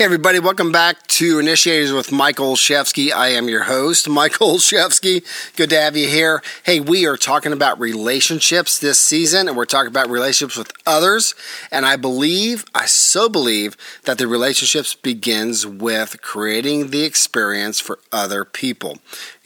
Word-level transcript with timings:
Hey, 0.00 0.06
everybody, 0.06 0.38
welcome 0.38 0.72
back 0.72 1.06
to 1.08 1.38
Initiators 1.38 1.92
with 1.92 2.10
Michael 2.10 2.54
Olszewski. 2.54 3.12
I 3.12 3.32
am 3.32 3.50
your 3.50 3.64
host, 3.64 4.08
Michael 4.08 4.54
Olszewski. 4.54 5.22
Good 5.56 5.68
to 5.68 5.78
have 5.78 5.94
you 5.94 6.08
here. 6.08 6.42
Hey, 6.62 6.80
we 6.80 7.06
are 7.06 7.18
talking 7.18 7.52
about 7.52 7.78
relationships 7.78 8.78
this 8.78 8.98
season, 8.98 9.46
and 9.46 9.58
we're 9.58 9.66
talking 9.66 9.90
about 9.90 10.08
relationships 10.08 10.56
with 10.56 10.72
others. 10.86 11.34
And 11.70 11.84
I 11.84 11.96
believe, 11.96 12.64
I 12.74 12.86
so 12.86 13.28
believe, 13.28 13.76
that 14.04 14.16
the 14.16 14.26
relationships 14.26 14.94
begins 14.94 15.66
with 15.66 16.22
creating 16.22 16.92
the 16.92 17.04
experience 17.04 17.78
for 17.78 17.98
other 18.10 18.46
people. 18.46 19.00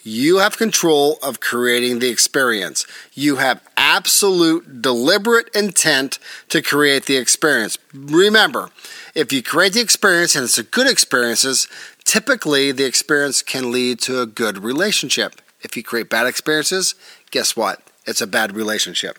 You 0.07 0.37
have 0.37 0.59
control 0.59 1.19
of 1.23 1.41
creating 1.41 1.99
the 1.99 2.11
experience. 2.11 2.87
You 3.15 3.37
have 3.37 3.67
absolute 3.79 4.83
deliberate 4.83 5.49
intent 5.55 6.19
to 6.51 6.61
create 6.61 7.07
the 7.07 7.17
experience. 7.17 7.79
Remember, 7.95 8.69
if 9.15 9.33
you 9.33 9.43
create 9.43 9.73
the 9.73 9.81
experience 9.81 10.37
and 10.37 10.45
it's 10.45 10.59
a 10.59 10.63
good 10.63 10.87
experiences, 10.87 11.69
typically 12.05 12.71
the 12.71 12.85
experience 12.85 13.41
can 13.41 13.73
lead 13.73 13.99
to 14.01 14.21
a 14.21 14.27
good 14.27 14.59
relationship. 14.59 15.41
If 15.63 15.75
you 15.75 15.83
create 15.83 16.11
bad 16.11 16.27
experiences, 16.27 16.95
guess 17.31 17.57
what? 17.57 17.81
It's 18.05 18.21
a 18.21 18.27
bad 18.27 18.55
relationship. 18.55 19.17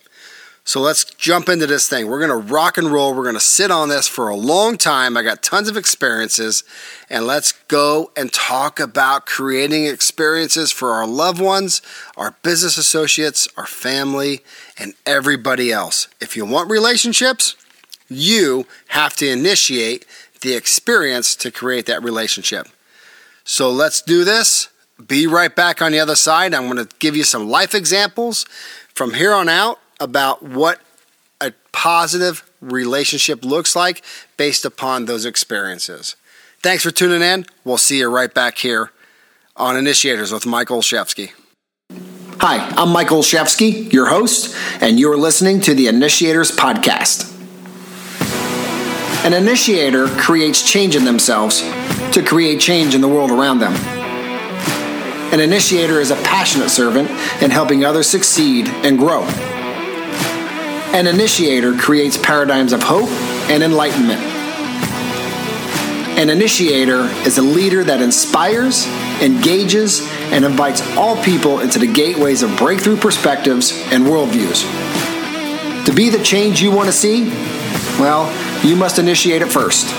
So 0.66 0.80
let's 0.80 1.04
jump 1.04 1.48
into 1.48 1.68
this 1.68 1.88
thing. 1.88 2.08
We're 2.08 2.18
going 2.18 2.42
to 2.42 2.52
rock 2.52 2.76
and 2.76 2.88
roll. 2.88 3.14
We're 3.14 3.22
going 3.22 3.36
to 3.36 3.40
sit 3.40 3.70
on 3.70 3.88
this 3.88 4.08
for 4.08 4.28
a 4.28 4.34
long 4.34 4.76
time. 4.76 5.16
I 5.16 5.22
got 5.22 5.40
tons 5.40 5.68
of 5.68 5.76
experiences. 5.76 6.64
And 7.08 7.24
let's 7.24 7.52
go 7.52 8.10
and 8.16 8.32
talk 8.32 8.80
about 8.80 9.26
creating 9.26 9.86
experiences 9.86 10.72
for 10.72 10.90
our 10.90 11.06
loved 11.06 11.40
ones, 11.40 11.82
our 12.16 12.34
business 12.42 12.78
associates, 12.78 13.46
our 13.56 13.66
family, 13.66 14.40
and 14.76 14.94
everybody 15.06 15.70
else. 15.70 16.08
If 16.20 16.36
you 16.36 16.44
want 16.44 16.68
relationships, 16.68 17.54
you 18.08 18.66
have 18.88 19.14
to 19.16 19.30
initiate 19.30 20.04
the 20.40 20.56
experience 20.56 21.36
to 21.36 21.52
create 21.52 21.86
that 21.86 22.02
relationship. 22.02 22.66
So 23.44 23.70
let's 23.70 24.02
do 24.02 24.24
this. 24.24 24.68
Be 25.06 25.28
right 25.28 25.54
back 25.54 25.80
on 25.80 25.92
the 25.92 26.00
other 26.00 26.16
side. 26.16 26.54
I'm 26.54 26.68
going 26.68 26.84
to 26.84 26.92
give 26.98 27.14
you 27.14 27.22
some 27.22 27.48
life 27.48 27.72
examples 27.72 28.44
from 28.92 29.14
here 29.14 29.32
on 29.32 29.48
out 29.48 29.78
about 30.00 30.42
what 30.42 30.80
a 31.40 31.52
positive 31.72 32.48
relationship 32.60 33.44
looks 33.44 33.76
like 33.76 34.02
based 34.36 34.64
upon 34.64 35.04
those 35.04 35.24
experiences. 35.24 36.16
Thanks 36.62 36.82
for 36.82 36.90
tuning 36.90 37.22
in. 37.22 37.46
We'll 37.64 37.78
see 37.78 37.98
you 37.98 38.08
right 38.08 38.32
back 38.32 38.58
here 38.58 38.90
on 39.56 39.76
Initiators 39.76 40.32
with 40.32 40.46
Michael 40.46 40.80
Olszewski. 40.80 41.32
Hi, 42.40 42.58
I'm 42.76 42.90
Michael 42.90 43.20
Olszewski, 43.20 43.92
your 43.92 44.08
host, 44.08 44.54
and 44.80 45.00
you're 45.00 45.16
listening 45.16 45.60
to 45.62 45.74
the 45.74 45.88
Initiators 45.88 46.50
Podcast. 46.50 47.32
An 49.24 49.32
initiator 49.32 50.06
creates 50.08 50.62
change 50.70 50.94
in 50.94 51.04
themselves 51.04 51.60
to 52.12 52.22
create 52.24 52.60
change 52.60 52.94
in 52.94 53.00
the 53.00 53.08
world 53.08 53.30
around 53.30 53.58
them. 53.58 53.72
An 55.32 55.40
initiator 55.40 55.98
is 56.00 56.10
a 56.10 56.16
passionate 56.16 56.68
servant 56.68 57.10
in 57.42 57.50
helping 57.50 57.84
others 57.84 58.06
succeed 58.06 58.68
and 58.68 58.98
grow. 58.98 59.26
An 60.96 61.06
initiator 61.06 61.76
creates 61.76 62.16
paradigms 62.16 62.72
of 62.72 62.82
hope 62.82 63.10
and 63.50 63.62
enlightenment. 63.62 64.18
An 66.18 66.30
initiator 66.30 67.00
is 67.26 67.36
a 67.36 67.42
leader 67.42 67.84
that 67.84 68.00
inspires, 68.00 68.86
engages, 69.20 70.00
and 70.32 70.42
invites 70.42 70.80
all 70.96 71.22
people 71.22 71.60
into 71.60 71.78
the 71.78 71.86
gateways 71.86 72.42
of 72.42 72.56
breakthrough 72.56 72.96
perspectives 72.96 73.72
and 73.92 74.06
worldviews. 74.06 74.64
To 75.84 75.92
be 75.92 76.08
the 76.08 76.24
change 76.24 76.62
you 76.62 76.70
want 76.70 76.86
to 76.86 76.94
see, 76.94 77.28
well, 78.00 78.32
you 78.64 78.74
must 78.74 78.98
initiate 78.98 79.42
it 79.42 79.52
first. 79.52 79.92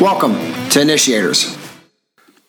Welcome 0.00 0.36
to 0.70 0.80
Initiators. 0.80 1.63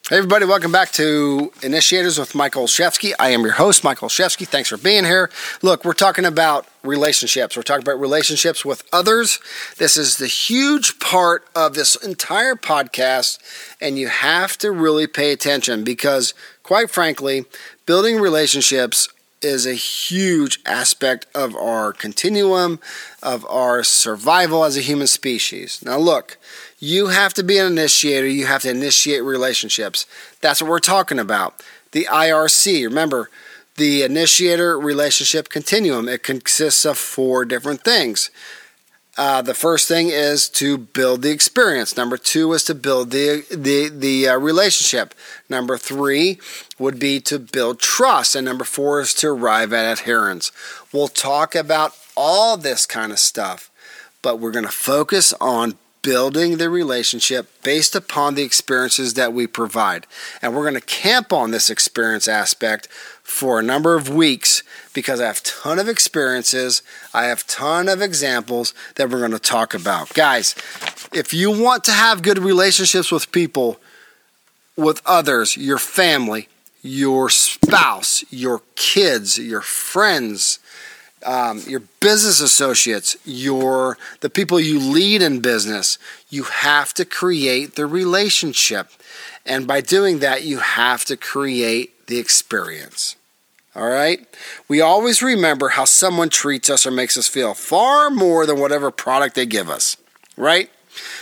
Hey, 0.07 0.17
everybody, 0.17 0.45
welcome 0.45 0.71
back 0.71 0.91
to 0.91 1.51
Initiators 1.63 2.19
with 2.19 2.35
Michael 2.35 2.65
Olszewski. 2.65 3.13
I 3.17 3.29
am 3.29 3.41
your 3.41 3.53
host, 3.53 3.83
Michael 3.83 4.07
Olszewski. 4.07 4.47
Thanks 4.47 4.69
for 4.69 4.77
being 4.77 5.03
here. 5.03 5.31
Look, 5.63 5.83
we're 5.83 5.93
talking 5.93 6.25
about 6.25 6.67
relationships. 6.83 7.57
We're 7.57 7.63
talking 7.63 7.81
about 7.81 7.99
relationships 7.99 8.63
with 8.63 8.83
others. 8.93 9.39
This 9.79 9.97
is 9.97 10.17
the 10.17 10.27
huge 10.27 10.99
part 10.99 11.47
of 11.55 11.73
this 11.73 11.95
entire 11.95 12.53
podcast, 12.53 13.39
and 13.81 13.97
you 13.97 14.07
have 14.09 14.59
to 14.59 14.71
really 14.71 15.07
pay 15.07 15.31
attention 15.31 15.83
because, 15.83 16.35
quite 16.61 16.91
frankly, 16.91 17.45
building 17.87 18.19
relationships 18.19 19.09
is 19.41 19.65
a 19.65 19.73
huge 19.73 20.59
aspect 20.67 21.25
of 21.33 21.55
our 21.55 21.91
continuum 21.91 22.79
of 23.23 23.45
our 23.47 23.83
survival 23.83 24.63
as 24.63 24.77
a 24.77 24.81
human 24.81 25.07
species. 25.07 25.83
Now, 25.83 25.97
look, 25.97 26.37
you 26.85 27.07
have 27.07 27.33
to 27.33 27.43
be 27.43 27.57
an 27.57 27.65
initiator. 27.65 28.27
You 28.27 28.45
have 28.45 28.61
to 28.61 28.69
initiate 28.69 29.23
relationships. 29.23 30.05
That's 30.41 30.61
what 30.61 30.69
we're 30.69 30.79
talking 30.79 31.17
about. 31.17 31.63
The 31.93 32.07
IRC, 32.11 32.83
remember, 32.83 33.31
the 33.75 34.03
initiator 34.03 34.77
relationship 34.79 35.49
continuum. 35.49 36.07
It 36.07 36.21
consists 36.21 36.85
of 36.85 36.99
four 36.99 37.43
different 37.43 37.83
things. 37.83 38.29
Uh, 39.17 39.41
the 39.41 39.55
first 39.55 39.87
thing 39.87 40.09
is 40.09 40.47
to 40.49 40.77
build 40.77 41.23
the 41.23 41.31
experience. 41.31 41.97
Number 41.97 42.17
two 42.17 42.53
is 42.53 42.63
to 42.65 42.75
build 42.75 43.09
the 43.11 43.45
the 43.49 43.89
the 43.89 44.27
uh, 44.27 44.37
relationship. 44.37 45.15
Number 45.49 45.77
three 45.77 46.37
would 46.77 46.99
be 46.99 47.19
to 47.21 47.39
build 47.39 47.79
trust, 47.79 48.35
and 48.35 48.45
number 48.45 48.65
four 48.65 48.99
is 48.99 49.13
to 49.15 49.29
arrive 49.29 49.73
at 49.73 49.99
adherence. 49.99 50.51
We'll 50.93 51.07
talk 51.07 51.55
about 51.55 51.95
all 52.15 52.57
this 52.57 52.85
kind 52.85 53.11
of 53.11 53.19
stuff, 53.19 53.71
but 54.21 54.39
we're 54.39 54.51
going 54.51 54.65
to 54.65 54.71
focus 54.71 55.33
on 55.39 55.77
building 56.05 56.57
the 56.57 56.69
relationship 56.69 57.47
based 57.63 57.95
upon 57.95 58.35
the 58.35 58.43
experiences 58.43 59.15
that 59.15 59.33
we 59.33 59.47
provide. 59.47 60.05
And 60.39 60.55
we're 60.55 60.61
going 60.61 60.79
to 60.79 60.81
camp 60.81 61.33
on 61.33 61.49
this 61.49 61.71
experience 61.71 62.27
aspect 62.27 62.87
for 63.23 63.59
a 63.59 63.63
number 63.63 63.95
of 63.95 64.07
weeks 64.07 64.61
because 64.93 65.19
I 65.19 65.25
have 65.25 65.41
ton 65.41 65.79
of 65.79 65.89
experiences, 65.89 66.83
I 67.11 67.23
have 67.23 67.47
ton 67.47 67.89
of 67.89 68.03
examples 68.03 68.75
that 68.97 69.09
we're 69.09 69.17
going 69.17 69.31
to 69.31 69.39
talk 69.39 69.73
about. 69.73 70.13
Guys, 70.13 70.53
if 71.11 71.33
you 71.33 71.49
want 71.49 71.83
to 71.85 71.91
have 71.91 72.21
good 72.21 72.37
relationships 72.37 73.11
with 73.11 73.31
people, 73.31 73.77
with 74.77 75.01
others, 75.07 75.57
your 75.57 75.79
family, 75.79 76.49
your 76.83 77.31
spouse, 77.31 78.23
your 78.29 78.61
kids, 78.75 79.39
your 79.39 79.61
friends, 79.61 80.59
um, 81.25 81.61
your 81.67 81.81
business 81.99 82.39
associates, 82.41 83.17
your 83.25 83.97
the 84.21 84.29
people 84.29 84.59
you 84.59 84.79
lead 84.79 85.21
in 85.21 85.39
business. 85.39 85.97
You 86.29 86.43
have 86.43 86.93
to 86.95 87.05
create 87.05 87.75
the 87.75 87.85
relationship, 87.85 88.89
and 89.45 89.67
by 89.67 89.81
doing 89.81 90.19
that, 90.19 90.43
you 90.43 90.59
have 90.59 91.05
to 91.05 91.17
create 91.17 92.07
the 92.07 92.19
experience. 92.19 93.15
All 93.75 93.89
right? 93.89 94.25
We 94.69 94.79
always 94.79 95.21
remember 95.21 95.69
how 95.69 95.83
someone 95.83 96.29
treats 96.29 96.69
us 96.69 96.85
or 96.85 96.91
makes 96.91 97.17
us 97.17 97.27
feel 97.27 97.53
far 97.53 98.09
more 98.09 98.45
than 98.45 98.59
whatever 98.59 98.89
product 98.89 99.35
they 99.35 99.45
give 99.45 99.69
us, 99.69 99.97
right? 100.37 100.69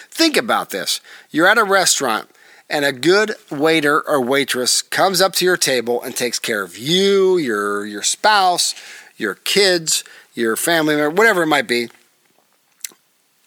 Think 0.10 0.38
about 0.38 0.70
this. 0.70 1.02
You're 1.32 1.48
at 1.48 1.58
a 1.58 1.64
restaurant 1.64 2.30
and 2.70 2.86
a 2.86 2.92
good 2.92 3.34
waiter 3.52 4.02
or 4.08 4.22
waitress 4.22 4.82
comes 4.82 5.22
up 5.22 5.34
to 5.34 5.46
your 5.46 5.58
table 5.58 6.02
and 6.02 6.16
takes 6.16 6.40
care 6.40 6.64
of 6.64 6.78
you, 6.78 7.38
your 7.38 7.86
your 7.86 8.04
spouse, 8.04 8.76
your 9.18 9.36
kids, 9.36 10.04
your 10.34 10.56
family 10.56 10.96
member, 10.96 11.10
whatever 11.10 11.44
it 11.44 11.48
might 11.48 11.68
be, 11.68 11.90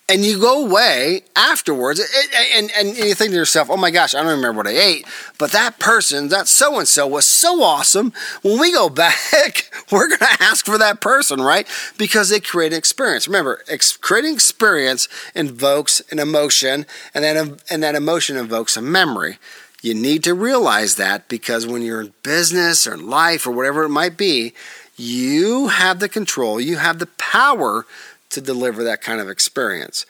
and 0.08 0.24
you 0.24 0.40
go 0.40 0.64
away 0.64 1.22
afterwards 1.34 1.98
and, 1.98 2.08
and, 2.54 2.70
and 2.76 2.96
you 2.96 3.14
think 3.14 3.30
to 3.30 3.36
yourself, 3.36 3.68
oh 3.68 3.76
my 3.76 3.90
gosh, 3.90 4.14
I 4.14 4.22
don't 4.22 4.36
remember 4.36 4.58
what 4.58 4.68
I 4.68 4.78
ate, 4.78 5.06
but 5.36 5.50
that 5.50 5.80
person, 5.80 6.28
that 6.28 6.46
so 6.46 6.78
and 6.78 6.86
so 6.86 7.08
was 7.08 7.26
so 7.26 7.62
awesome. 7.62 8.12
When 8.42 8.60
we 8.60 8.72
go 8.72 8.88
back, 8.90 9.70
we're 9.90 10.08
going 10.08 10.20
to 10.20 10.42
ask 10.42 10.64
for 10.64 10.78
that 10.78 11.00
person, 11.00 11.40
right? 11.40 11.66
Because 11.98 12.28
they 12.28 12.38
create 12.38 12.72
an 12.72 12.78
experience. 12.78 13.26
Remember, 13.26 13.62
ex- 13.68 13.96
creating 13.96 14.34
experience 14.34 15.08
invokes 15.34 16.00
an 16.12 16.20
emotion, 16.20 16.86
and 17.12 17.24
then 17.24 17.56
and 17.68 17.82
that 17.82 17.96
emotion 17.96 18.36
invokes 18.36 18.76
a 18.76 18.82
memory. 18.82 19.38
You 19.82 19.94
need 19.94 20.24
to 20.24 20.34
realize 20.34 20.96
that 20.96 21.28
because 21.28 21.66
when 21.66 21.82
you're 21.82 22.00
in 22.00 22.14
business 22.22 22.86
or 22.86 22.94
in 22.94 23.08
life 23.08 23.46
or 23.46 23.50
whatever 23.50 23.84
it 23.84 23.88
might 23.88 24.16
be, 24.16 24.54
you 24.96 25.68
have 25.68 26.00
the 26.00 26.08
control, 26.08 26.60
you 26.60 26.76
have 26.76 26.98
the 26.98 27.06
power 27.06 27.86
to 28.30 28.40
deliver 28.40 28.84
that 28.84 29.02
kind 29.02 29.20
of 29.20 29.28
experience. 29.28 30.06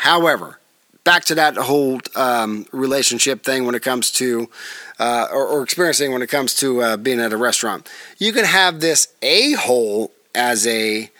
However, 0.00 0.58
back 1.04 1.24
to 1.24 1.34
that 1.34 1.56
whole 1.56 2.00
um, 2.14 2.66
relationship 2.72 3.42
thing 3.42 3.66
when 3.66 3.74
it 3.74 3.82
comes 3.82 4.10
to, 4.12 4.48
uh, 4.98 5.28
or, 5.32 5.46
or, 5.46 5.62
experiencing 5.62 6.12
when 6.12 6.22
it 6.22 6.28
comes 6.28 6.54
to 6.54 6.82
uh, 6.82 6.96
being 6.96 7.20
at 7.20 7.32
a 7.32 7.36
restaurant. 7.36 7.90
You 8.18 8.32
can 8.32 8.44
have 8.44 8.80
this 8.80 9.08
a 9.22 9.52
hole 9.52 10.12
as 10.34 10.66
a 10.66 11.10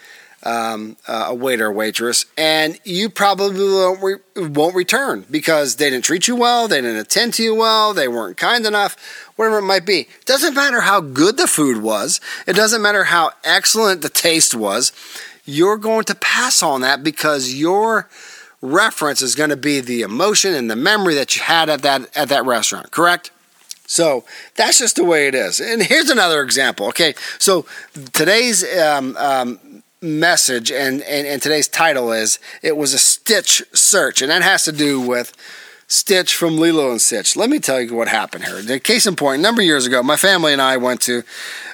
um, 0.43 0.97
uh, 1.07 1.27
a 1.29 1.35
waiter 1.35 1.67
or 1.67 1.73
waitress, 1.73 2.27
and 2.37 2.79
you 2.85 3.11
probably 3.11 3.65
won't, 3.65 4.03
re- 4.03 4.49
won't 4.49 4.75
return 4.75 5.27
because 5.31 5.77
they 5.77 5.91
didn't 5.91 6.05
treat 6.05 6.29
you 6.29 6.37
well, 6.37 6.67
they 6.67 6.81
didn't 6.81 6.97
attend 6.97 7.35
to 7.35 7.43
you 7.43 7.55
well, 7.55 7.93
they 7.93 8.09
weren't 8.09 8.37
kind 8.37 8.65
enough, 8.65 8.97
whatever 9.37 9.59
it 9.59 9.63
might 9.63 9.85
be. 9.85 10.01
It 10.01 10.27
doesn't 10.27 10.55
matter 10.55 10.81
how 10.81 11.01
good 11.01 11.37
the 11.37 11.47
food 11.47 11.83
was, 11.83 12.21
it 12.47 12.55
doesn't 12.55 12.83
matter 12.83 13.05
how 13.05 13.33
excellent 13.45 14.03
the 14.03 14.09
taste 14.09 14.55
was, 14.55 14.93
you're 15.45 15.77
going 15.77 16.05
to 16.05 16.15
pass 16.15 16.63
on 16.63 16.81
that 16.81 17.03
because 17.03 17.55
your 17.55 18.09
reference 18.63 19.23
is 19.23 19.35
going 19.35 19.51
to 19.51 19.57
be 19.57 19.81
the 19.81 20.03
emotion 20.03 20.55
and 20.55 20.71
the 20.71 20.77
memory 20.77 21.15
that 21.15 21.37
you 21.37 21.43
had 21.43 21.69
at 21.69 21.83
that 21.83 22.15
at 22.17 22.29
that 22.29 22.45
restaurant, 22.45 22.91
correct? 22.91 23.31
So 23.87 24.25
that's 24.55 24.79
just 24.79 24.95
the 24.95 25.05
way 25.05 25.27
it 25.27 25.35
is. 25.35 25.59
And 25.59 25.83
here's 25.83 26.11
another 26.11 26.43
example. 26.43 26.87
Okay, 26.89 27.15
so 27.41 27.67
today's 28.13 28.63
um, 28.79 29.17
um, 29.19 29.59
message 30.03 30.73
and, 30.73 31.03
and, 31.03 31.27
and 31.27 31.43
today's 31.43 31.69
title 31.69 32.13
is 32.13 32.39
it 32.63 32.77
was 32.77 32.95
a 32.95 32.99
Stitch 32.99 33.63
search, 33.73 34.23
and 34.23 34.31
that 34.31 34.43
has 34.43 34.65
to 34.65 34.73
do 34.73 35.01
with 35.01 35.37
Stitch 35.87 36.35
from 36.35 36.57
Lilo 36.57 36.91
and 36.91 37.01
Stitch. 37.01 37.37
Let 37.37 37.51
me 37.51 37.59
tell 37.59 37.81
you 37.81 37.95
what 37.95 38.09
happened 38.09 38.45
here. 38.45 38.63
The 38.63 38.79
case 38.79 39.07
in 39.07 39.17
point, 39.17 39.41
a 39.41 39.43
number 39.43 39.61
of 39.61 39.67
years 39.67 39.87
ago, 39.87 40.03
my 40.03 40.17
family 40.17 40.53
and 40.53 40.63
I 40.63 40.77
went 40.77 41.01
to 41.03 41.23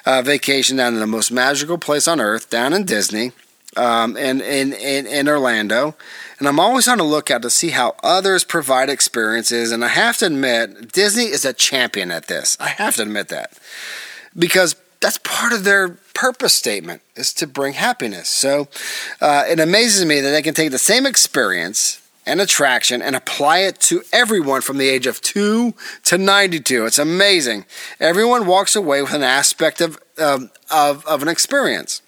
a 0.05 0.23
vacation 0.23 0.75
down 0.77 0.95
in 0.95 0.99
the 0.99 1.07
most 1.07 1.31
magical 1.31 1.77
place 1.77 2.07
on 2.07 2.19
earth, 2.19 2.49
down 2.49 2.73
in 2.73 2.83
Disney, 2.83 3.31
um, 3.75 4.17
in, 4.17 4.41
in, 4.41 4.73
in, 4.73 5.05
in 5.05 5.29
Orlando. 5.29 5.95
And 6.39 6.47
I'm 6.47 6.59
always 6.59 6.87
on 6.87 6.97
the 6.97 7.03
lookout 7.03 7.43
to 7.43 7.49
see 7.49 7.69
how 7.69 7.95
others 8.03 8.43
provide 8.43 8.89
experiences. 8.89 9.71
And 9.71 9.85
I 9.85 9.89
have 9.89 10.17
to 10.17 10.25
admit, 10.25 10.91
Disney 10.91 11.25
is 11.25 11.45
a 11.45 11.53
champion 11.53 12.11
at 12.11 12.27
this. 12.27 12.57
I 12.59 12.69
have 12.69 12.95
to 12.95 13.03
admit 13.03 13.29
that. 13.29 13.53
Because 14.37 14.75
that's 14.99 15.19
part 15.19 15.53
of 15.53 15.63
their 15.63 15.89
purpose 16.13 16.53
statement 16.53 17.01
is 17.15 17.33
to 17.33 17.47
bring 17.47 17.73
happiness. 17.73 18.29
So 18.29 18.67
uh, 19.21 19.45
it 19.47 19.59
amazes 19.59 20.05
me 20.05 20.19
that 20.21 20.31
they 20.31 20.41
can 20.41 20.53
take 20.53 20.71
the 20.71 20.79
same 20.79 21.05
experience 21.05 22.01
and 22.25 22.41
attraction 22.41 23.01
and 23.01 23.15
apply 23.15 23.59
it 23.59 23.79
to 23.79 24.03
everyone 24.11 24.61
from 24.61 24.77
the 24.77 24.89
age 24.89 25.07
of 25.07 25.21
2 25.21 25.73
to 26.03 26.17
92. 26.17 26.85
It's 26.85 26.99
amazing. 26.99 27.65
Everyone 27.99 28.45
walks 28.45 28.75
away 28.75 29.01
with 29.01 29.13
an 29.13 29.23
aspect 29.23 29.79
of, 29.79 29.97
of, 30.17 30.51
of 30.69 31.21
an 31.21 31.27
experience. 31.29 32.01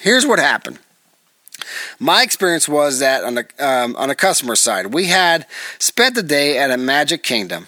Here's 0.00 0.26
what 0.26 0.38
happened. 0.38 0.78
My 1.98 2.22
experience 2.22 2.68
was 2.68 2.98
that 2.98 3.24
on 3.24 3.34
the 3.34 3.46
um, 3.58 3.96
on 3.96 4.08
the 4.08 4.14
customer 4.14 4.54
side, 4.56 4.92
we 4.92 5.06
had 5.06 5.46
spent 5.78 6.14
the 6.14 6.22
day 6.22 6.58
at 6.58 6.70
a 6.70 6.76
Magic 6.76 7.22
Kingdom. 7.22 7.66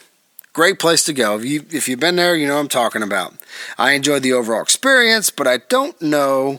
Great 0.58 0.80
place 0.80 1.04
to 1.04 1.12
go. 1.12 1.38
If 1.38 1.44
you 1.44 1.64
if 1.70 1.88
you've 1.88 2.00
been 2.00 2.16
there, 2.16 2.34
you 2.34 2.44
know 2.48 2.54
what 2.54 2.62
I'm 2.62 2.68
talking 2.68 3.04
about. 3.04 3.32
I 3.78 3.92
enjoyed 3.92 4.24
the 4.24 4.32
overall 4.32 4.60
experience, 4.60 5.30
but 5.30 5.46
I 5.46 5.58
don't 5.58 6.02
know 6.02 6.58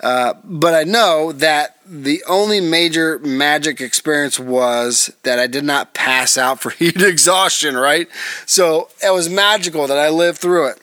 uh, 0.00 0.34
but 0.44 0.74
I 0.74 0.84
know 0.84 1.32
that 1.32 1.78
the 1.84 2.22
only 2.28 2.60
major 2.60 3.18
magic 3.18 3.80
experience 3.80 4.38
was 4.38 5.12
that 5.24 5.40
I 5.40 5.48
did 5.48 5.64
not 5.64 5.92
pass 5.92 6.38
out 6.38 6.60
for 6.60 6.70
heat 6.78 7.02
exhaustion, 7.02 7.76
right? 7.76 8.06
So 8.46 8.90
it 9.04 9.12
was 9.12 9.28
magical 9.28 9.88
that 9.88 9.98
I 9.98 10.08
lived 10.08 10.38
through 10.38 10.68
it. 10.68 10.80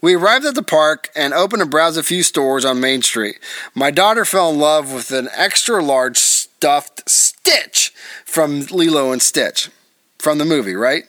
We 0.00 0.14
arrived 0.14 0.44
at 0.44 0.54
the 0.54 0.62
park 0.62 1.10
and 1.16 1.34
opened 1.34 1.62
and 1.62 1.70
browsed 1.70 1.98
a 1.98 2.04
few 2.04 2.22
stores 2.22 2.64
on 2.64 2.78
Main 2.78 3.02
Street. 3.02 3.40
My 3.74 3.90
daughter 3.90 4.24
fell 4.24 4.50
in 4.50 4.60
love 4.60 4.92
with 4.92 5.10
an 5.10 5.28
extra 5.34 5.82
large 5.82 6.18
stuffed 6.18 7.10
Stitch 7.10 7.92
from 8.24 8.60
Lilo 8.66 9.10
and 9.10 9.20
Stitch 9.20 9.68
from 10.16 10.38
the 10.38 10.44
movie, 10.44 10.76
right? 10.76 11.06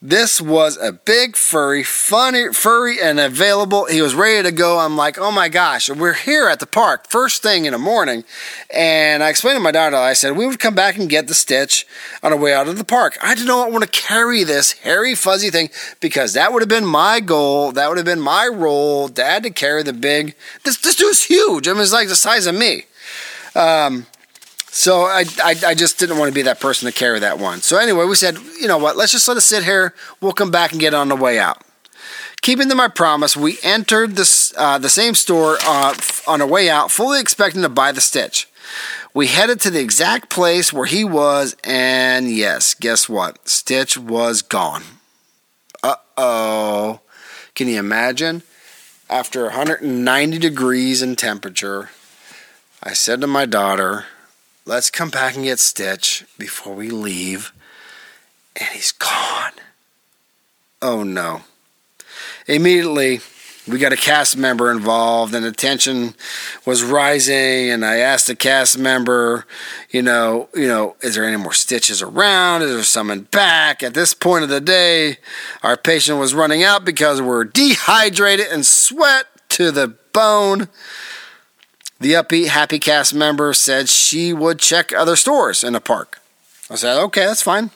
This 0.00 0.40
was 0.40 0.76
a 0.76 0.92
big 0.92 1.34
furry, 1.34 1.82
funny, 1.82 2.52
furry, 2.52 3.02
and 3.02 3.18
available. 3.18 3.86
He 3.86 4.00
was 4.00 4.14
ready 4.14 4.44
to 4.44 4.52
go. 4.52 4.78
I'm 4.78 4.96
like, 4.96 5.18
oh 5.18 5.32
my 5.32 5.48
gosh, 5.48 5.90
we're 5.90 6.12
here 6.12 6.46
at 6.48 6.60
the 6.60 6.66
park 6.66 7.08
first 7.08 7.42
thing 7.42 7.64
in 7.64 7.72
the 7.72 7.80
morning. 7.80 8.22
And 8.72 9.24
I 9.24 9.28
explained 9.28 9.56
to 9.56 9.60
my 9.60 9.72
daughter, 9.72 9.96
I 9.96 10.12
said, 10.12 10.36
we 10.36 10.46
would 10.46 10.60
come 10.60 10.76
back 10.76 10.96
and 10.96 11.10
get 11.10 11.26
the 11.26 11.34
stitch 11.34 11.84
on 12.22 12.32
our 12.32 12.38
way 12.38 12.54
out 12.54 12.68
of 12.68 12.78
the 12.78 12.84
park. 12.84 13.18
I 13.20 13.34
did 13.34 13.48
not 13.48 13.72
want 13.72 13.82
to 13.82 13.90
carry 13.90 14.44
this 14.44 14.70
hairy, 14.70 15.16
fuzzy 15.16 15.50
thing 15.50 15.68
because 15.98 16.32
that 16.34 16.52
would 16.52 16.62
have 16.62 16.68
been 16.68 16.86
my 16.86 17.18
goal. 17.18 17.72
That 17.72 17.88
would 17.88 17.98
have 17.98 18.06
been 18.06 18.20
my 18.20 18.46
role. 18.46 19.08
Dad 19.08 19.42
to 19.42 19.50
carry 19.50 19.82
the 19.82 19.92
big. 19.92 20.36
This, 20.62 20.76
this 20.76 20.94
dude's 20.94 21.24
huge. 21.24 21.66
I 21.66 21.72
mean, 21.72 21.82
it's 21.82 21.92
like 21.92 22.06
the 22.06 22.14
size 22.14 22.46
of 22.46 22.54
me. 22.54 22.84
Um, 23.56 24.06
so 24.70 25.02
I, 25.02 25.24
I, 25.42 25.54
I, 25.66 25.74
just 25.74 25.98
didn't 25.98 26.18
want 26.18 26.28
to 26.28 26.34
be 26.34 26.42
that 26.42 26.60
person 26.60 26.86
to 26.86 26.96
carry 26.96 27.18
that 27.20 27.38
one. 27.38 27.60
So 27.60 27.78
anyway, 27.78 28.04
we 28.04 28.14
said, 28.14 28.36
you 28.60 28.68
know 28.68 28.78
what, 28.78 28.96
let's 28.96 29.12
just 29.12 29.26
let 29.26 29.36
it 29.36 29.42
sit 29.42 29.64
here. 29.64 29.94
We'll 30.20 30.32
come 30.32 30.50
back 30.50 30.72
and 30.72 30.80
get 30.80 30.94
on 30.94 31.08
the 31.08 31.16
way 31.16 31.38
out. 31.38 31.62
Keeping 32.42 32.68
to 32.68 32.74
my 32.74 32.88
promise, 32.88 33.36
we 33.36 33.58
entered 33.62 34.16
this, 34.16 34.54
uh, 34.56 34.78
the 34.78 34.88
same 34.88 35.14
store 35.14 35.58
uh, 35.62 35.94
on 36.26 36.40
our 36.40 36.46
way 36.46 36.70
out, 36.70 36.90
fully 36.90 37.20
expecting 37.20 37.62
to 37.62 37.68
buy 37.68 37.92
the 37.92 38.00
Stitch. 38.00 38.48
We 39.14 39.26
headed 39.26 39.60
to 39.60 39.70
the 39.70 39.80
exact 39.80 40.30
place 40.30 40.72
where 40.72 40.86
he 40.86 41.02
was, 41.02 41.56
and 41.64 42.30
yes, 42.30 42.74
guess 42.74 43.08
what? 43.08 43.48
Stitch 43.48 43.98
was 43.98 44.42
gone. 44.42 44.82
Uh 45.82 45.96
oh. 46.16 47.00
Can 47.54 47.68
you 47.68 47.78
imagine? 47.78 48.42
After 49.10 49.44
190 49.44 50.38
degrees 50.38 51.02
in 51.02 51.16
temperature, 51.16 51.90
I 52.82 52.92
said 52.92 53.20
to 53.22 53.26
my 53.26 53.46
daughter, 53.46 54.04
Let's 54.68 54.90
come 54.90 55.08
back 55.08 55.34
and 55.34 55.44
get 55.44 55.60
Stitch 55.60 56.26
before 56.36 56.74
we 56.74 56.90
leave. 56.90 57.54
And 58.54 58.68
he's 58.68 58.92
gone. 58.92 59.52
Oh 60.82 61.02
no. 61.02 61.40
Immediately, 62.46 63.20
we 63.66 63.78
got 63.78 63.94
a 63.94 63.96
cast 63.96 64.36
member 64.36 64.70
involved 64.70 65.34
and 65.34 65.42
the 65.42 65.52
tension 65.52 66.12
was 66.66 66.84
rising 66.84 67.70
and 67.70 67.82
I 67.82 67.96
asked 67.96 68.26
the 68.26 68.36
cast 68.36 68.76
member, 68.76 69.46
you 69.88 70.02
know, 70.02 70.50
you 70.54 70.68
know, 70.68 70.96
is 71.00 71.14
there 71.14 71.24
any 71.24 71.38
more 71.38 71.54
stitches 71.54 72.02
around? 72.02 72.60
Is 72.60 72.70
there 72.70 72.82
someone 72.82 73.22
back? 73.22 73.82
At 73.82 73.94
this 73.94 74.12
point 74.12 74.44
of 74.44 74.50
the 74.50 74.60
day, 74.60 75.16
our 75.62 75.78
patient 75.78 76.18
was 76.18 76.34
running 76.34 76.62
out 76.62 76.84
because 76.84 77.22
we're 77.22 77.44
dehydrated 77.44 78.48
and 78.48 78.66
sweat 78.66 79.28
to 79.48 79.70
the 79.70 79.88
bone. 80.12 80.68
The 82.00 82.12
upbeat 82.12 82.48
Happy 82.48 82.78
Cast 82.78 83.12
member 83.12 83.52
said 83.52 83.88
she 83.88 84.32
would 84.32 84.60
check 84.60 84.92
other 84.92 85.16
stores 85.16 85.64
in 85.64 85.72
the 85.72 85.80
park. 85.80 86.20
I 86.70 86.76
said, 86.76 86.98
okay, 87.04 87.26
that's 87.26 87.42
fine. 87.42 87.70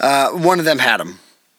Uh, 0.00 0.30
one 0.30 0.58
of 0.58 0.64
them 0.64 0.78
had 0.78 0.98
them. 0.98 1.18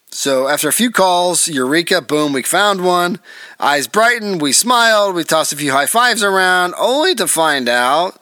So 0.10 0.48
after 0.48 0.68
a 0.68 0.74
few 0.74 0.90
calls, 0.90 1.48
Eureka, 1.48 2.02
boom, 2.02 2.34
we 2.34 2.42
found 2.42 2.84
one. 2.84 3.20
Eyes 3.60 3.88
brightened, 3.88 4.42
we 4.42 4.52
smiled, 4.52 5.14
we 5.14 5.24
tossed 5.24 5.54
a 5.54 5.58
few 5.58 5.72
high 5.72 5.86
fives 5.86 6.24
around, 6.24 6.74
only 6.80 7.14
to 7.16 7.28
find 7.28 7.70
out 7.70 8.20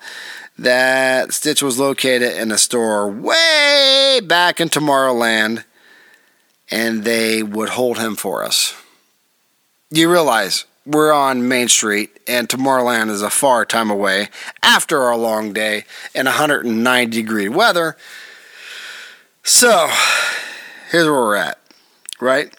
that 0.57 1.33
Stitch 1.33 1.61
was 1.61 1.79
located 1.79 2.33
in 2.35 2.51
a 2.51 2.57
store 2.57 3.09
way 3.09 4.19
back 4.23 4.59
in 4.59 4.67
Tomorrowland 4.67 5.63
and 6.71 7.03
they 7.03 7.43
would 7.43 7.69
hold 7.69 7.99
him 7.99 8.15
for 8.15 8.43
us. 8.43 8.75
You 9.89 10.11
realize 10.11 10.65
we're 10.85 11.11
on 11.11 11.47
Main 11.47 11.67
Street, 11.67 12.19
and 12.27 12.47
Tomorrowland 12.47 13.09
is 13.09 13.21
a 13.21 13.29
far 13.29 13.65
time 13.65 13.89
away 13.89 14.29
after 14.61 15.01
our 15.01 15.17
long 15.17 15.51
day 15.51 15.85
in 16.13 16.25
109 16.25 17.09
degree 17.09 17.49
weather. 17.49 17.97
So, 19.43 19.89
here's 20.91 21.05
where 21.05 21.13
we're 21.13 21.35
at, 21.35 21.59
right? 22.19 22.55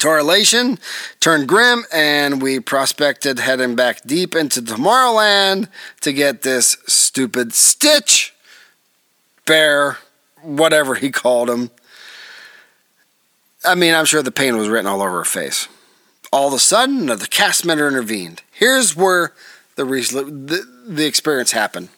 To 0.00 0.08
our 0.08 0.18
elation 0.18 0.78
turned 1.20 1.48
grim, 1.48 1.84
and 1.92 2.40
we 2.40 2.60
prospected 2.60 3.38
heading 3.38 3.74
back 3.74 4.02
deep 4.04 4.34
into 4.34 4.62
Tomorrowland 4.62 5.68
to 6.02 6.12
get 6.12 6.42
this 6.42 6.76
stupid 6.86 7.52
Stitch, 7.52 8.34
Bear, 9.44 9.98
whatever 10.42 10.94
he 10.94 11.10
called 11.10 11.50
him. 11.50 11.70
I 13.64 13.74
mean, 13.74 13.94
I'm 13.94 14.04
sure 14.04 14.22
the 14.22 14.30
pain 14.30 14.56
was 14.56 14.68
written 14.68 14.86
all 14.86 15.02
over 15.02 15.18
her 15.18 15.24
face. 15.24 15.68
All 16.32 16.48
of 16.48 16.54
a 16.54 16.58
sudden, 16.58 17.06
the 17.06 17.26
cast 17.30 17.64
member 17.64 17.88
intervened. 17.88 18.42
Here's 18.50 18.94
where 18.94 19.32
the, 19.76 19.84
the, 19.84 20.66
the 20.86 21.06
experience 21.06 21.52
happened. 21.52 21.88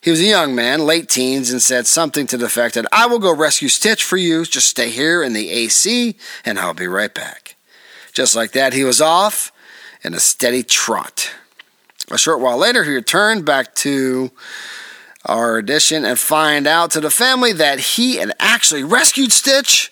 He 0.00 0.10
was 0.10 0.20
a 0.20 0.24
young 0.24 0.54
man, 0.54 0.84
late 0.84 1.08
teens, 1.08 1.50
and 1.50 1.62
said 1.62 1.86
something 1.86 2.26
to 2.26 2.36
the 2.36 2.46
effect 2.46 2.74
that 2.74 2.86
I 2.90 3.06
will 3.06 3.20
go 3.20 3.34
rescue 3.34 3.68
Stitch 3.68 4.02
for 4.02 4.16
you. 4.16 4.44
Just 4.44 4.68
stay 4.68 4.90
here 4.90 5.22
in 5.22 5.32
the 5.32 5.50
AC, 5.50 6.16
and 6.44 6.58
I'll 6.58 6.74
be 6.74 6.88
right 6.88 7.14
back. 7.14 7.54
Just 8.12 8.34
like 8.34 8.50
that, 8.52 8.72
he 8.72 8.82
was 8.82 9.00
off 9.00 9.52
in 10.02 10.12
a 10.12 10.20
steady 10.20 10.64
trot. 10.64 11.32
A 12.10 12.18
short 12.18 12.40
while 12.40 12.58
later, 12.58 12.82
he 12.82 12.90
returned 12.90 13.44
back 13.44 13.74
to 13.76 14.32
our 15.24 15.58
audition 15.58 16.04
and 16.04 16.18
find 16.18 16.66
out 16.66 16.90
to 16.90 17.00
the 17.00 17.10
family 17.10 17.52
that 17.52 17.78
he 17.78 18.16
had 18.16 18.32
actually 18.40 18.82
rescued 18.82 19.32
Stitch 19.32 19.91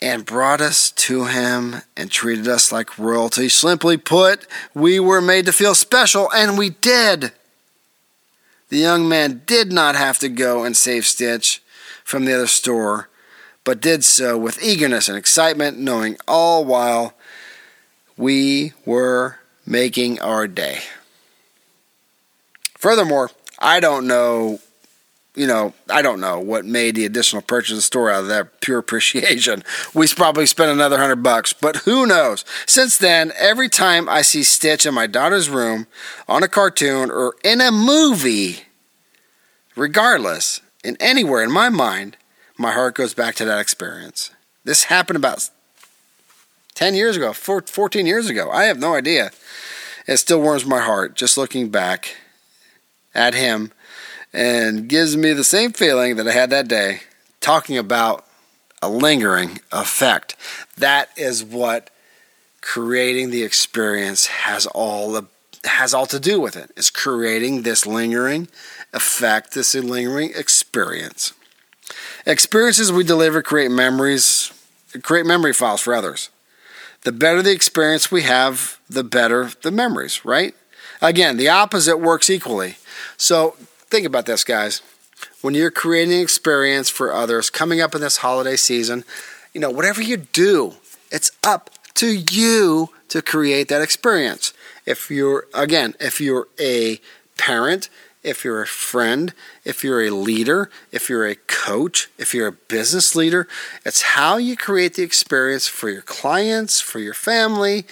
and 0.00 0.24
brought 0.24 0.60
us 0.60 0.90
to 0.92 1.24
him 1.24 1.76
and 1.96 2.10
treated 2.10 2.46
us 2.46 2.70
like 2.70 2.98
royalty. 2.98 3.48
Simply 3.48 3.96
put, 3.96 4.46
we 4.74 5.00
were 5.00 5.20
made 5.20 5.46
to 5.46 5.52
feel 5.52 5.74
special, 5.74 6.30
and 6.32 6.56
we 6.56 6.70
did. 6.70 7.32
The 8.68 8.78
young 8.78 9.08
man 9.08 9.42
did 9.46 9.72
not 9.72 9.96
have 9.96 10.18
to 10.20 10.28
go 10.28 10.64
and 10.64 10.76
save 10.76 11.06
Stitch 11.06 11.62
from 12.04 12.24
the 12.24 12.34
other 12.34 12.46
store, 12.46 13.08
but 13.64 13.80
did 13.80 14.04
so 14.04 14.38
with 14.38 14.62
eagerness 14.62 15.08
and 15.08 15.18
excitement, 15.18 15.78
knowing 15.78 16.16
all 16.28 16.64
while 16.64 17.14
we 18.16 18.72
were 18.84 19.38
making 19.66 20.20
our 20.20 20.46
day. 20.46 20.78
Furthermore, 22.76 23.30
I 23.58 23.80
don't 23.80 24.06
know 24.06 24.60
you 25.38 25.46
know, 25.46 25.72
I 25.88 26.02
don't 26.02 26.20
know 26.20 26.40
what 26.40 26.64
made 26.64 26.96
the 26.96 27.04
additional 27.04 27.42
purchase 27.42 27.70
of 27.70 27.76
the 27.76 27.82
store 27.82 28.10
out 28.10 28.22
of 28.22 28.28
that 28.28 28.60
pure 28.60 28.78
appreciation. 28.78 29.62
We 29.94 30.08
probably 30.08 30.46
spent 30.46 30.70
another 30.70 30.98
hundred 30.98 31.22
bucks, 31.22 31.52
but 31.52 31.76
who 31.76 32.06
knows? 32.06 32.44
Since 32.66 32.98
then, 32.98 33.32
every 33.38 33.68
time 33.68 34.08
I 34.08 34.22
see 34.22 34.42
Stitch 34.42 34.84
in 34.84 34.94
my 34.94 35.06
daughter's 35.06 35.48
room, 35.48 35.86
on 36.28 36.42
a 36.42 36.48
cartoon, 36.48 37.10
or 37.10 37.36
in 37.44 37.60
a 37.60 37.70
movie, 37.70 38.60
regardless, 39.76 40.60
in 40.82 40.96
anywhere 41.00 41.42
in 41.42 41.52
my 41.52 41.68
mind, 41.68 42.16
my 42.56 42.72
heart 42.72 42.96
goes 42.96 43.14
back 43.14 43.36
to 43.36 43.44
that 43.44 43.60
experience. 43.60 44.30
This 44.64 44.84
happened 44.84 45.16
about 45.16 45.48
10 46.74 46.94
years 46.94 47.16
ago, 47.16 47.32
14 47.32 48.06
years 48.06 48.28
ago. 48.28 48.50
I 48.50 48.64
have 48.64 48.78
no 48.78 48.94
idea. 48.94 49.30
It 50.06 50.16
still 50.16 50.40
warms 50.40 50.66
my 50.66 50.80
heart 50.80 51.14
just 51.14 51.38
looking 51.38 51.68
back 51.68 52.16
at 53.14 53.34
him 53.34 53.72
and 54.32 54.88
gives 54.88 55.16
me 55.16 55.32
the 55.32 55.44
same 55.44 55.72
feeling 55.72 56.16
that 56.16 56.28
I 56.28 56.32
had 56.32 56.50
that 56.50 56.68
day 56.68 57.00
talking 57.40 57.78
about 57.78 58.24
a 58.82 58.88
lingering 58.88 59.60
effect. 59.72 60.36
That 60.76 61.08
is 61.16 61.42
what 61.44 61.90
creating 62.60 63.30
the 63.30 63.42
experience 63.42 64.26
has 64.26 64.66
all 64.66 65.26
has 65.64 65.92
all 65.92 66.06
to 66.06 66.20
do 66.20 66.40
with 66.40 66.56
it. 66.56 66.70
it. 66.70 66.78
Is 66.78 66.90
creating 66.90 67.62
this 67.62 67.86
lingering 67.86 68.48
effect, 68.92 69.54
this 69.54 69.74
lingering 69.74 70.32
experience. 70.34 71.32
Experiences 72.26 72.92
we 72.92 73.04
deliver 73.04 73.42
create 73.42 73.70
memories, 73.70 74.52
create 75.02 75.26
memory 75.26 75.52
files 75.52 75.80
for 75.80 75.94
others. 75.94 76.30
The 77.02 77.12
better 77.12 77.42
the 77.42 77.52
experience 77.52 78.10
we 78.10 78.22
have, 78.22 78.78
the 78.88 79.04
better 79.04 79.50
the 79.62 79.70
memories, 79.70 80.24
right? 80.24 80.54
Again, 81.00 81.36
the 81.36 81.48
opposite 81.48 81.98
works 81.98 82.28
equally. 82.28 82.76
So 83.16 83.56
think 83.90 84.06
about 84.06 84.26
this, 84.26 84.44
guys. 84.44 84.82
When 85.40 85.54
you're 85.54 85.70
creating 85.70 86.20
experience 86.20 86.88
for 86.88 87.12
others 87.12 87.50
coming 87.50 87.80
up 87.80 87.94
in 87.94 88.00
this 88.00 88.18
holiday 88.18 88.56
season, 88.56 89.04
you 89.52 89.60
know, 89.60 89.70
whatever 89.70 90.02
you 90.02 90.16
do, 90.16 90.74
it's 91.10 91.30
up 91.42 91.70
to 91.94 92.06
you 92.06 92.90
to 93.08 93.22
create 93.22 93.68
that 93.68 93.82
experience. 93.82 94.52
If 94.86 95.10
you're, 95.10 95.46
again, 95.54 95.94
if 95.98 96.20
you're 96.20 96.48
a 96.60 97.00
parent, 97.36 97.88
if 98.22 98.44
you're 98.44 98.62
a 98.62 98.66
friend, 98.66 99.32
if 99.64 99.82
you're 99.82 100.04
a 100.04 100.10
leader, 100.10 100.70
if 100.92 101.08
you're 101.08 101.26
a 101.26 101.34
coach, 101.34 102.08
if 102.18 102.34
you're 102.34 102.48
a 102.48 102.52
business 102.52 103.16
leader, 103.16 103.48
it's 103.84 104.02
how 104.02 104.36
you 104.36 104.56
create 104.56 104.94
the 104.94 105.02
experience 105.02 105.66
for 105.66 105.88
your 105.88 106.02
clients, 106.02 106.80
for 106.80 106.98
your 106.98 107.14
family, 107.14 107.84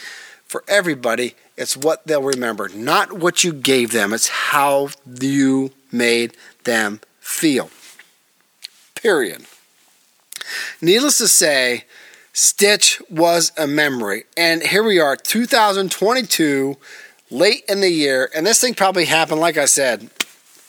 for 0.44 0.62
everybody. 0.68 1.34
It's 1.56 1.76
what 1.76 2.06
they'll 2.06 2.22
remember, 2.22 2.68
not 2.68 3.12
what 3.12 3.44
you 3.44 3.52
gave 3.52 3.92
them. 3.92 4.12
It's 4.12 4.28
how 4.28 4.90
you 5.20 5.72
made 5.96 6.36
them 6.64 7.00
feel. 7.20 7.70
Period. 8.94 9.46
Needless 10.80 11.18
to 11.18 11.28
say, 11.28 11.84
Stitch 12.32 13.00
was 13.10 13.52
a 13.56 13.66
memory. 13.66 14.24
And 14.36 14.62
here 14.62 14.82
we 14.82 14.98
are, 14.98 15.16
2022, 15.16 16.76
late 17.30 17.64
in 17.68 17.80
the 17.80 17.90
year, 17.90 18.30
and 18.34 18.46
this 18.46 18.60
thing 18.60 18.74
probably 18.74 19.06
happened, 19.06 19.40
like 19.40 19.56
I 19.56 19.64
said, 19.64 20.10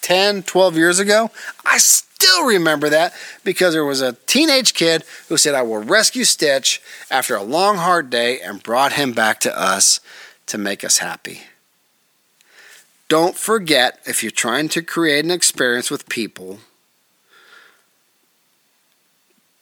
10, 0.02 0.44
12 0.44 0.78
years 0.78 1.00
ago. 1.00 1.30
I 1.66 1.78
still 1.78 2.46
remember 2.46 2.90
that 2.90 3.14
because 3.44 3.74
there 3.74 3.86
was 3.86 4.02
a 4.02 4.14
teenage 4.14 4.74
kid 4.74 5.04
who 5.28 5.38
said, 5.38 5.56
I 5.56 5.62
will 5.62 5.84
rescue 5.84 6.24
Stitch 6.24 6.82
after 7.12 7.36
a 7.36 7.44
long, 7.44 7.78
hard 7.78 8.10
day 8.10 8.40
and 8.40 8.64
brought 8.64 8.94
him 8.94 9.12
back 9.12 9.40
to 9.42 9.60
us 9.60 10.00
to 10.48 10.58
make 10.58 10.84
us 10.84 11.00
happy. 11.00 11.42
Don't 13.08 13.38
forget, 13.38 14.00
if 14.06 14.22
you're 14.22 14.32
trying 14.32 14.70
to 14.70 14.82
create 14.82 15.24
an 15.24 15.32
experience 15.32 15.90
with 15.90 16.10
people, 16.10 16.60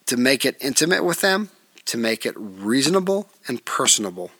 to 0.08 0.18
make 0.18 0.46
it 0.46 0.58
intimate 0.60 1.04
with 1.04 1.22
them, 1.22 1.50
to 1.86 1.98
make 1.98 2.26
it 2.26 2.34
reasonable 2.38 3.30
and 3.48 3.64
personable. 3.66 4.32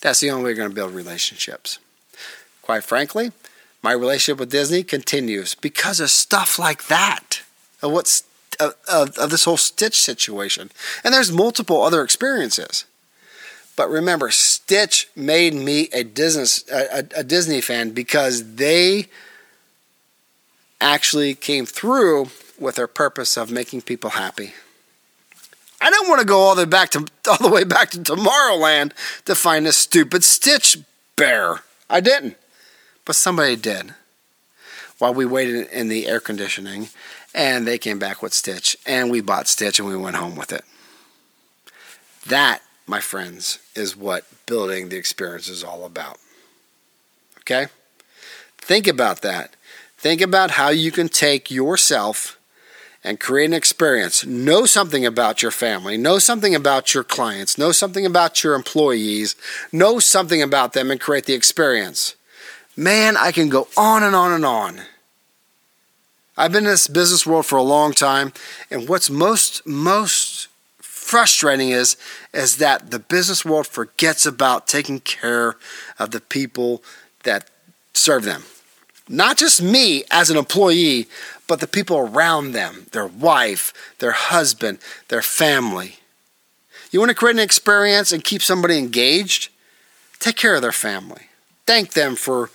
That's 0.00 0.20
the 0.20 0.30
only 0.30 0.44
way 0.44 0.50
you're 0.50 0.56
going 0.56 0.68
to 0.68 0.74
build 0.74 0.92
relationships. 0.92 1.78
Quite 2.62 2.84
frankly, 2.84 3.32
my 3.82 3.92
relationship 3.92 4.40
with 4.40 4.50
Disney 4.50 4.82
continues 4.82 5.54
because 5.54 6.00
of 6.00 6.10
stuff 6.10 6.58
like 6.58 6.86
that, 6.86 7.42
of 7.82 7.92
what's 7.92 8.24
of, 8.60 8.74
of, 8.88 9.18
of 9.18 9.30
this 9.30 9.44
whole 9.44 9.56
Stitch 9.56 10.00
situation. 10.00 10.70
And 11.02 11.12
there's 11.12 11.32
multiple 11.32 11.82
other 11.82 12.02
experiences. 12.02 12.84
But 13.76 13.90
remember, 13.90 14.30
Stitch 14.30 15.08
made 15.16 15.54
me 15.54 15.88
a 15.92 16.04
Disney 16.04 16.64
a, 16.72 17.04
a 17.16 17.24
Disney 17.24 17.60
fan 17.60 17.90
because 17.90 18.54
they 18.54 19.06
actually 20.80 21.34
came 21.34 21.66
through 21.66 22.28
with 22.58 22.76
their 22.76 22.86
purpose 22.86 23.36
of 23.36 23.50
making 23.50 23.82
people 23.82 24.10
happy. 24.10 24.54
I 25.80 25.90
don't 25.90 26.08
want 26.08 26.20
to 26.20 26.26
go 26.26 26.40
all 26.40 26.54
the 26.54 26.62
way 26.62 26.66
back 26.66 26.90
to 26.90 27.06
all 27.28 27.38
the 27.38 27.48
way 27.48 27.64
back 27.64 27.90
to 27.90 27.98
Tomorrowland 27.98 28.92
to 29.24 29.34
find 29.34 29.66
this 29.66 29.76
stupid 29.76 30.22
Stitch 30.22 30.78
bear. 31.16 31.62
I 31.90 32.00
didn't 32.00 32.36
but 33.04 33.16
somebody 33.16 33.56
did. 33.56 33.94
While 34.98 35.14
we 35.14 35.26
waited 35.26 35.68
in 35.68 35.88
the 35.88 36.06
air 36.06 36.20
conditioning, 36.20 36.88
and 37.34 37.66
they 37.66 37.78
came 37.78 37.98
back 37.98 38.22
with 38.22 38.32
Stitch, 38.32 38.76
and 38.86 39.10
we 39.10 39.20
bought 39.20 39.48
Stitch 39.48 39.78
and 39.78 39.88
we 39.88 39.96
went 39.96 40.16
home 40.16 40.36
with 40.36 40.52
it. 40.52 40.64
That, 42.26 42.62
my 42.86 43.00
friends, 43.00 43.58
is 43.74 43.96
what 43.96 44.24
building 44.46 44.88
the 44.88 44.96
experience 44.96 45.48
is 45.48 45.64
all 45.64 45.84
about. 45.84 46.18
Okay? 47.40 47.66
Think 48.58 48.86
about 48.86 49.22
that. 49.22 49.54
Think 49.98 50.20
about 50.20 50.52
how 50.52 50.68
you 50.68 50.90
can 50.90 51.08
take 51.08 51.50
yourself 51.50 52.38
and 53.02 53.20
create 53.20 53.46
an 53.46 53.52
experience. 53.52 54.24
Know 54.24 54.64
something 54.64 55.04
about 55.04 55.42
your 55.42 55.50
family. 55.50 55.96
Know 55.98 56.18
something 56.18 56.54
about 56.54 56.94
your 56.94 57.04
clients. 57.04 57.58
Know 57.58 57.70
something 57.72 58.06
about 58.06 58.42
your 58.42 58.54
employees. 58.54 59.36
Know 59.70 59.98
something 59.98 60.40
about 60.40 60.72
them 60.72 60.90
and 60.90 61.00
create 61.00 61.26
the 61.26 61.34
experience. 61.34 62.16
Man, 62.76 63.16
I 63.16 63.30
can 63.30 63.50
go 63.50 63.68
on 63.76 64.02
and 64.02 64.16
on 64.16 64.32
and 64.32 64.44
on. 64.44 64.80
I've 66.36 66.50
been 66.50 66.64
in 66.64 66.70
this 66.70 66.88
business 66.88 67.26
world 67.26 67.46
for 67.46 67.56
a 67.56 67.62
long 67.62 67.92
time, 67.92 68.32
and 68.70 68.88
what's 68.88 69.08
most 69.08 69.64
most 69.66 70.48
frustrating 71.14 71.68
is 71.68 71.96
is 72.32 72.56
that 72.56 72.90
the 72.90 72.98
business 72.98 73.44
world 73.44 73.68
forgets 73.68 74.26
about 74.26 74.66
taking 74.66 74.98
care 74.98 75.54
of 75.96 76.10
the 76.10 76.20
people 76.20 76.82
that 77.22 77.48
serve 77.92 78.24
them. 78.24 78.42
Not 79.08 79.36
just 79.36 79.62
me 79.62 80.02
as 80.10 80.28
an 80.28 80.36
employee, 80.36 81.06
but 81.46 81.60
the 81.60 81.68
people 81.68 81.96
around 81.96 82.50
them, 82.50 82.86
their 82.90 83.06
wife, 83.06 83.72
their 84.00 84.10
husband, 84.10 84.80
their 85.06 85.22
family. 85.22 85.98
You 86.90 86.98
want 86.98 87.10
to 87.10 87.14
create 87.14 87.36
an 87.36 87.44
experience 87.44 88.10
and 88.10 88.24
keep 88.24 88.42
somebody 88.42 88.76
engaged? 88.76 89.50
Take 90.18 90.34
care 90.34 90.56
of 90.56 90.62
their 90.62 90.72
family. 90.72 91.28
Thank 91.64 91.92
them 91.92 92.16
for 92.16 92.50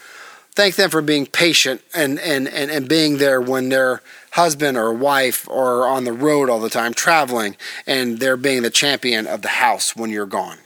thank 0.59 0.75
them 0.75 0.89
for 0.89 1.01
being 1.01 1.25
patient 1.25 1.81
and, 1.93 2.19
and, 2.19 2.45
and, 2.45 2.69
and 2.69 2.89
being 2.89 3.17
there 3.17 3.39
when 3.39 3.69
their 3.69 4.01
husband 4.31 4.77
or 4.77 4.93
wife 4.93 5.47
are 5.49 5.87
on 5.87 6.03
the 6.03 6.11
road 6.11 6.49
all 6.49 6.59
the 6.59 6.69
time 6.69 6.93
traveling 6.93 7.55
and 7.87 8.19
they're 8.19 8.35
being 8.35 8.61
the 8.61 8.69
champion 8.69 9.25
of 9.25 9.41
the 9.41 9.47
house 9.47 9.95
when 9.95 10.09
you're 10.09 10.25
gone. 10.25 10.57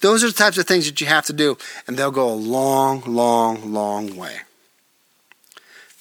Those 0.00 0.22
are 0.22 0.28
the 0.28 0.32
types 0.32 0.58
of 0.58 0.68
things 0.68 0.86
that 0.86 1.00
you 1.00 1.08
have 1.08 1.26
to 1.26 1.32
do, 1.32 1.58
and 1.88 1.96
they'll 1.96 2.12
go 2.12 2.28
a 2.28 2.34
long, 2.34 3.02
long, 3.04 3.72
long 3.72 4.16
way. 4.16 4.42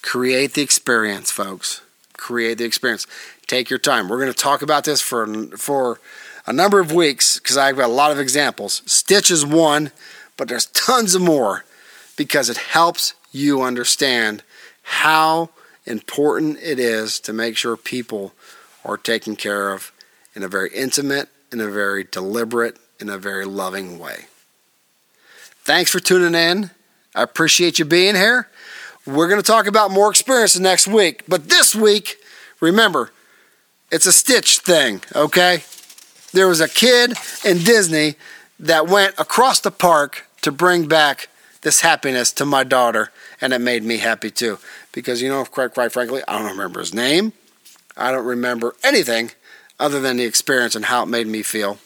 Create 0.03 0.53
the 0.53 0.61
experience, 0.61 1.31
folks. 1.31 1.81
Create 2.15 2.59
the 2.59 2.65
experience. 2.65 3.07
Take 3.47 3.71
your 3.71 3.79
time. 3.79 4.07
We're 4.07 4.19
going 4.19 4.31
to 4.31 4.37
talk 4.37 4.61
about 4.61 4.83
this 4.83 5.01
for, 5.01 5.25
for 5.57 5.99
a 6.45 6.53
number 6.53 6.79
of 6.79 6.91
weeks 6.91 7.39
because 7.39 7.57
I've 7.57 7.77
got 7.77 7.89
a 7.89 7.93
lot 7.93 8.11
of 8.11 8.19
examples. 8.19 8.83
Stitch 8.85 9.31
is 9.31 9.43
one, 9.43 9.91
but 10.37 10.47
there's 10.47 10.67
tons 10.67 11.15
of 11.15 11.23
more 11.23 11.65
because 12.15 12.49
it 12.49 12.57
helps 12.57 13.13
you 13.31 13.61
understand 13.61 14.43
how 14.83 15.49
important 15.85 16.57
it 16.61 16.79
is 16.79 17.19
to 17.21 17.33
make 17.33 17.57
sure 17.57 17.75
people 17.75 18.33
are 18.85 18.97
taken 18.97 19.35
care 19.35 19.71
of 19.71 19.91
in 20.35 20.43
a 20.43 20.47
very 20.47 20.69
intimate, 20.73 21.29
in 21.51 21.59
a 21.59 21.67
very 21.67 22.03
deliberate, 22.03 22.77
in 22.99 23.09
a 23.09 23.17
very 23.17 23.45
loving 23.45 23.99
way. 23.99 24.25
Thanks 25.63 25.91
for 25.91 25.99
tuning 25.99 26.35
in. 26.35 26.71
I 27.15 27.23
appreciate 27.23 27.79
you 27.79 27.85
being 27.85 28.15
here. 28.15 28.49
We're 29.05 29.27
going 29.27 29.41
to 29.41 29.45
talk 29.45 29.67
about 29.67 29.91
more 29.91 30.09
experiences 30.09 30.61
next 30.61 30.87
week. 30.87 31.23
But 31.27 31.49
this 31.49 31.75
week, 31.75 32.17
remember, 32.59 33.11
it's 33.91 34.05
a 34.05 34.13
Stitch 34.13 34.59
thing, 34.59 35.01
okay? 35.15 35.63
There 36.31 36.47
was 36.47 36.61
a 36.61 36.69
kid 36.69 37.13
in 37.45 37.59
Disney 37.59 38.15
that 38.59 38.87
went 38.87 39.15
across 39.19 39.59
the 39.59 39.71
park 39.71 40.25
to 40.41 40.51
bring 40.51 40.87
back 40.87 41.27
this 41.63 41.81
happiness 41.81 42.31
to 42.33 42.45
my 42.45 42.63
daughter, 42.63 43.11
and 43.41 43.51
it 43.51 43.59
made 43.59 43.83
me 43.83 43.97
happy 43.97 44.29
too. 44.29 44.59
Because, 44.91 45.21
you 45.21 45.29
know, 45.29 45.43
quite, 45.45 45.73
quite 45.73 45.91
frankly, 45.91 46.21
I 46.27 46.37
don't 46.37 46.51
remember 46.51 46.79
his 46.79 46.93
name. 46.93 47.33
I 47.97 48.11
don't 48.11 48.25
remember 48.25 48.75
anything 48.83 49.31
other 49.79 49.99
than 49.99 50.17
the 50.17 50.23
experience 50.23 50.75
and 50.75 50.85
how 50.85 51.03
it 51.03 51.07
made 51.07 51.27
me 51.27 51.41
feel 51.41 51.79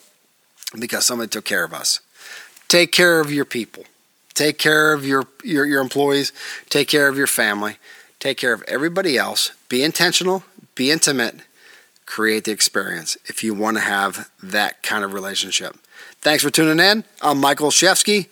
because 0.78 1.06
somebody 1.06 1.30
took 1.30 1.46
care 1.46 1.64
of 1.64 1.74
us. 1.74 2.02
Take 2.68 2.92
care 2.92 3.20
of 3.20 3.32
your 3.32 3.46
people. 3.46 3.86
Take 4.34 4.58
care 4.58 4.94
of 4.94 5.06
your, 5.06 5.26
your, 5.44 5.66
your 5.66 5.82
employees. 5.82 6.34
Take 6.70 6.88
care 6.90 7.08
of 7.08 7.18
your 7.18 7.28
family. 7.28 7.78
take 8.20 8.38
care 8.38 8.54
of 8.54 8.64
everybody 8.68 9.18
else, 9.18 9.52
be 9.70 9.84
intentional, 9.84 10.44
be 10.76 10.92
intimate, 10.92 11.36
create 12.06 12.46
the 12.46 12.52
experience 12.52 13.18
if 13.26 13.44
you 13.44 13.54
want 13.54 13.78
to 13.78 13.82
have 13.82 14.30
that 14.42 14.82
kind 14.82 15.04
of 15.04 15.14
relationship. 15.14 15.78
Thanks 16.22 16.44
for 16.44 16.50
tuning 16.50 16.84
in. 16.84 17.04
I'm 17.22 17.40
Michael 17.40 17.70
Olszewski 17.70 18.28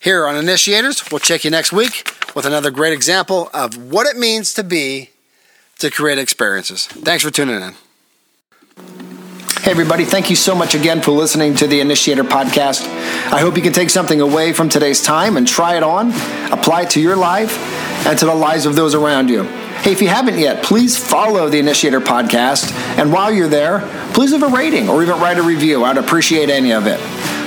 here 0.00 0.26
on 0.26 0.36
Initiators. 0.36 1.10
We'll 1.10 1.18
check 1.18 1.44
you 1.44 1.50
next 1.50 1.72
week 1.72 2.12
with 2.34 2.46
another 2.46 2.70
great 2.70 2.92
example 2.92 3.50
of 3.52 3.90
what 3.90 4.06
it 4.06 4.16
means 4.16 4.54
to 4.54 4.64
be 4.64 5.10
to 5.78 5.90
create 5.90 6.18
experiences. 6.18 6.86
Thanks 6.86 7.24
for 7.24 7.30
tuning 7.30 7.60
in. 7.60 7.74
Hey, 9.62 9.72
everybody, 9.72 10.04
thank 10.04 10.30
you 10.30 10.36
so 10.36 10.54
much 10.54 10.74
again 10.74 11.02
for 11.02 11.10
listening 11.10 11.54
to 11.56 11.66
the 11.66 11.80
Initiator 11.80 12.24
Podcast. 12.24 12.82
I 13.32 13.40
hope 13.40 13.56
you 13.56 13.62
can 13.62 13.72
take 13.72 13.90
something 13.90 14.20
away 14.20 14.52
from 14.52 14.68
today's 14.68 15.02
time 15.02 15.36
and 15.36 15.46
try 15.46 15.76
it 15.76 15.82
on, 15.82 16.10
apply 16.52 16.82
it 16.82 16.90
to 16.90 17.00
your 17.00 17.16
life 17.16 17.58
and 18.06 18.18
to 18.18 18.24
the 18.24 18.34
lives 18.34 18.66
of 18.66 18.76
those 18.76 18.94
around 18.94 19.28
you. 19.28 19.42
Hey, 19.42 19.92
if 19.92 20.00
you 20.00 20.08
haven't 20.08 20.38
yet, 20.38 20.64
please 20.64 20.96
follow 20.96 21.48
the 21.48 21.58
Initiator 21.58 22.00
Podcast. 22.00 22.72
And 22.98 23.12
while 23.12 23.30
you're 23.30 23.48
there, 23.48 23.80
please 24.12 24.32
leave 24.32 24.42
a 24.42 24.48
rating 24.48 24.88
or 24.88 25.02
even 25.02 25.20
write 25.20 25.38
a 25.38 25.42
review. 25.42 25.84
I'd 25.84 25.98
appreciate 25.98 26.50
any 26.50 26.72
of 26.72 26.86
it. 26.86 26.98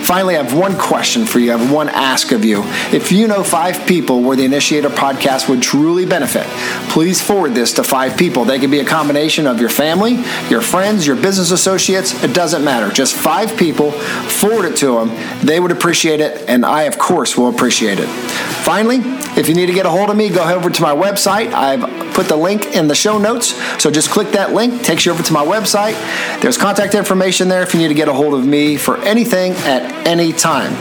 Finally, 0.03 0.35
I 0.35 0.43
have 0.43 0.57
one 0.57 0.77
question 0.77 1.25
for 1.25 1.39
you. 1.39 1.53
I 1.53 1.57
have 1.57 1.71
one 1.71 1.89
ask 1.89 2.31
of 2.31 2.43
you. 2.43 2.63
If 2.91 3.11
you 3.11 3.27
know 3.27 3.43
five 3.43 3.87
people 3.87 4.21
where 4.21 4.35
the 4.35 4.45
Initiator 4.45 4.89
podcast 4.89 5.47
would 5.47 5.61
truly 5.61 6.05
benefit, 6.05 6.45
please 6.89 7.21
forward 7.21 7.53
this 7.53 7.73
to 7.73 7.83
five 7.83 8.17
people. 8.17 8.43
They 8.43 8.59
could 8.59 8.71
be 8.71 8.79
a 8.79 8.85
combination 8.85 9.47
of 9.47 9.59
your 9.59 9.69
family, 9.69 10.23
your 10.49 10.61
friends, 10.61 11.05
your 11.05 11.15
business 11.15 11.51
associates. 11.51 12.23
It 12.23 12.33
doesn't 12.33 12.63
matter. 12.63 12.91
Just 12.91 13.15
five 13.15 13.55
people. 13.57 13.91
Forward 13.91 14.65
it 14.65 14.77
to 14.77 14.99
them. 14.99 15.45
They 15.45 15.59
would 15.59 15.71
appreciate 15.71 16.19
it, 16.19 16.49
and 16.49 16.65
I, 16.65 16.83
of 16.83 16.97
course, 16.97 17.37
will 17.37 17.49
appreciate 17.49 17.99
it. 17.99 18.07
Finally, 18.07 18.99
if 19.37 19.47
you 19.47 19.55
need 19.55 19.67
to 19.67 19.73
get 19.73 19.85
a 19.85 19.89
hold 19.89 20.09
of 20.09 20.17
me, 20.17 20.29
go 20.29 20.43
over 20.43 20.69
to 20.69 20.81
my 20.81 20.93
website. 20.93 21.53
I've 21.53 22.00
put 22.13 22.27
the 22.27 22.35
link 22.35 22.65
in 22.67 22.87
the 22.87 22.95
show 22.95 23.17
notes. 23.17 23.53
So 23.81 23.89
just 23.91 24.09
click 24.09 24.29
that 24.31 24.53
link, 24.53 24.83
takes 24.83 25.05
you 25.05 25.11
over 25.11 25.23
to 25.23 25.33
my 25.33 25.45
website. 25.45 25.93
There's 26.41 26.57
contact 26.57 26.95
information 26.95 27.47
there 27.47 27.63
if 27.63 27.73
you 27.73 27.79
need 27.79 27.89
to 27.89 27.93
get 27.93 28.07
a 28.07 28.13
hold 28.13 28.33
of 28.33 28.45
me 28.45 28.77
for 28.77 28.97
anything 28.99 29.53
at 29.53 30.07
any 30.07 30.33
time. 30.33 30.73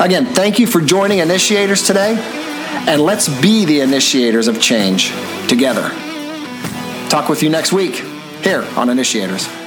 Again, 0.00 0.26
thank 0.26 0.58
you 0.58 0.66
for 0.66 0.80
joining 0.80 1.18
Initiators 1.18 1.86
today, 1.86 2.16
and 2.86 3.00
let's 3.00 3.28
be 3.40 3.64
the 3.64 3.80
initiators 3.80 4.48
of 4.48 4.60
change 4.60 5.12
together. 5.48 5.88
Talk 7.08 7.28
with 7.28 7.42
you 7.42 7.48
next 7.48 7.72
week 7.72 8.04
here 8.42 8.62
on 8.76 8.88
Initiators. 8.88 9.65